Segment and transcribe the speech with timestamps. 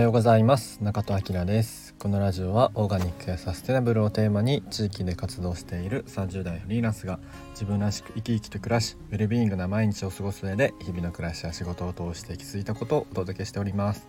[0.00, 0.82] はようございます。
[0.82, 1.94] 中戸明です。
[1.98, 14.08] このラジオはオーガニックやサステナブルをテーマに地域で活動している30代フリーランスが自分らしく生き生きと暮らしウェルビーイングな毎日を過ごす上で日々の暮らしや仕事を通して気づいたことをお届けしております。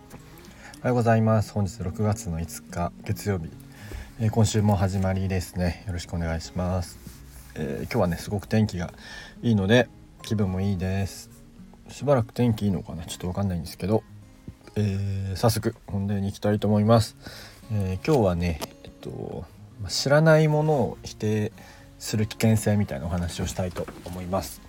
[0.78, 1.52] おはようございます。
[1.52, 3.50] 本日6月の5日月曜日、
[4.18, 5.84] えー、今週も始まりですね。
[5.86, 6.98] よろしくお願いします、
[7.54, 8.94] えー、今日はねすごく天気が
[9.42, 9.90] いいので
[10.22, 11.28] 気分もいいです。
[11.90, 13.04] しばらく天気いいのかな？
[13.04, 14.02] ちょっとわかんないんですけど。
[14.74, 17.16] えー、早速本題に行きたいと思います、
[17.72, 19.44] えー、今日はね、えっと、
[19.88, 21.52] 知らないものを否定
[21.98, 24.62] する危険性みたいなお話をしたいと思います、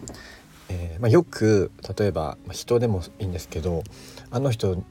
[0.69, 3.83] えー、まあ、よく例えば人でもいいんですけど
[4.29, 4.83] あの人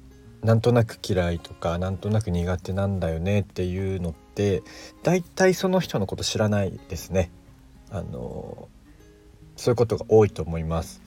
[0.43, 4.63] なんとなく嫌いとかなんとなく苦手なんだよねっていうのって
[5.03, 7.31] 大体その人のこと知らないですね。
[7.91, 8.69] あの
[9.57, 11.01] そういうことが多いと思います。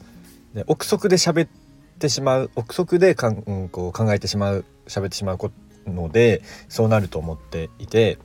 [0.54, 1.50] で憶測で喋っ
[1.98, 5.40] てしまう憶測でかん、うん、こう考えてしまう喋ってしまう
[5.88, 8.18] のでそうなると思っていて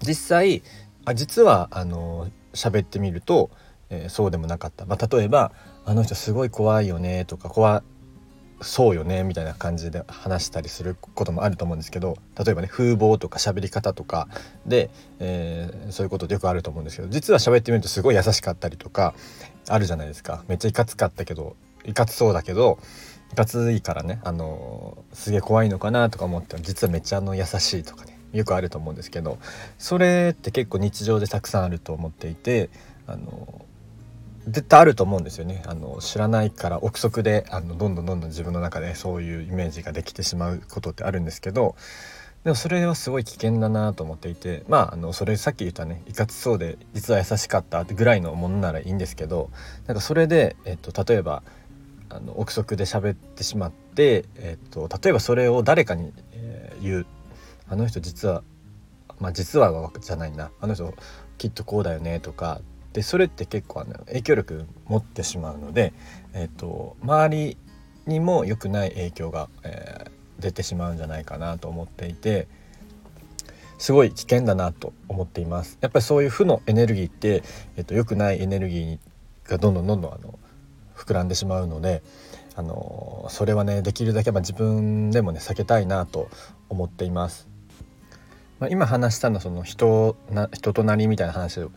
[0.00, 0.62] 実際
[1.04, 3.50] あ実はあの喋ってみると、
[3.90, 5.52] えー、そうでもなかった、まあ、例えば
[5.84, 7.82] 「あの人すごい怖いよね」とか「怖
[8.60, 14.28] そうよね」みたいな感じで話したりすることもあると思うんですけど例えばね風貌とか喋り方とか
[14.66, 19.14] で、えー、そういうことってよくあると思うんですけど実は喋ってみるとすごい優しかったりとか
[19.68, 20.44] あるじゃないですか。
[20.46, 22.78] めっちゃいかつかったけどいかつそうだけど
[23.32, 29.38] いかついからねあのすげえ怖いのかなとか思って実はめっちゃあの優しいとかねよくあると思うんですけど
[29.78, 32.70] それって結構日常でたくさんあると思っていて
[33.06, 33.64] あの
[34.46, 35.62] 絶対あると思うんですよね。
[35.66, 41.76] あの知らないから憶測であのどんどんどんどん自分の中でそういうイメージができてしまうことってあるんですけど
[42.44, 49.50] でもそれはすごい危険だなと思っていてまああのそれさっき言ったねいかつそうで実は優しかったぐらいのものならいいんですけど
[49.86, 51.42] なんかそれで、えっと、例えば
[52.14, 57.06] あの憶測で喋ってしまって、えっと、例えばそれを誰かに、えー、言う。
[57.66, 58.42] あの人実は
[59.18, 60.50] まあ実はじゃないな。
[60.60, 60.94] あの人
[61.38, 62.60] きっとこうだよねとか。
[62.92, 65.92] でそれって結構あの影響力持ってしまうので、
[66.32, 67.56] えっと、周り
[68.06, 72.46] にも良くない影響が、えー、出てしまうんじゃないかなと思っていて
[73.78, 75.76] すごい危険だなと思っています。
[75.80, 77.42] やっぱりそういう負のエネルギーって、
[77.76, 80.38] えっと、良くないエネルギーがどんどんどんどんあの
[80.96, 82.02] 膨らんでしまうので
[82.56, 86.28] あのそれはねできるだけま自分でもね避けたいなと
[86.68, 87.54] 思っています。
[88.60, 91.70] まあ、今話したのはその人な人となりみたいな話の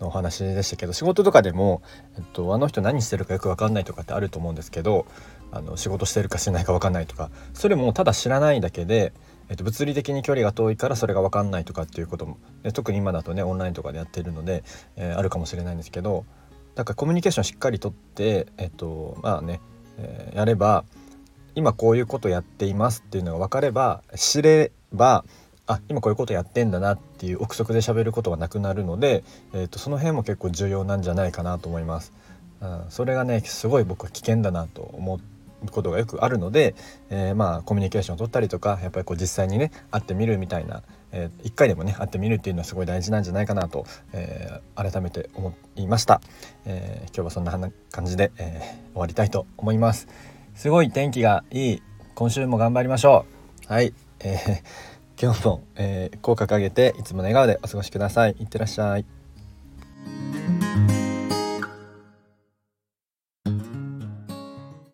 [0.00, 1.80] お話でしたけど仕事とかでも、
[2.16, 5.06] えっと、あの人何してるかよく分かんないとかってあると思うんですけど
[5.52, 9.12] あの仕事してるかしてないか分かんないとかそれもただ知らないだけで、
[9.48, 12.38] えっと、物理的に距離が遠いからそれが分かんないとかっていうことも
[12.72, 14.64] 特に今だとねオンラインとかでやってるので、
[14.96, 16.24] えー、あるかもしれないんですけど
[16.74, 19.60] だからコミュニケーションしっかりとってえっとまあね、
[19.98, 20.84] えー、やれば
[21.54, 25.24] 今こういうことやっていますっていうのが分かれば知れば
[25.66, 29.24] あ今こういうことやってんだなっていう憶測で喋ることがなくなるので、
[29.54, 32.12] えーと、その辺も結構重要なんじゃないかなと思います。
[32.60, 35.20] うん、それがねすごい僕は危険だなと思っ
[35.72, 36.74] ことがよくあるので、
[37.10, 40.82] えー、まあコミュニケーションを取ったりとかやっぱりこう実際にね会ってみるみたいな
[41.16, 46.20] えー、1回でもね会ってみるっていうのはすごい大事なんじゃないかなと、えー、改めて思いました、
[46.66, 48.60] えー、今日はそんな感じで、え
[48.92, 50.08] 終わりたいと思います。
[50.54, 51.82] すごい天気がいい。
[52.14, 53.26] 今週も頑張りましょ
[53.68, 53.72] う。
[53.72, 54.62] はい、え
[55.20, 58.36] 今日も、えー、口角上げていつも笑顔でお過ごしください。
[58.40, 59.23] いってらっしゃい。